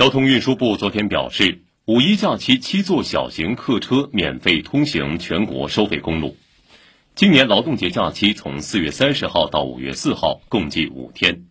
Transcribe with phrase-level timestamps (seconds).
[0.00, 6.38] 交通运输部昨天表示五一假期七座小型客车免费通行全国收费公路。
[7.14, 11.49] 今年劳动节假期从四月三十号到五月四号共计五天。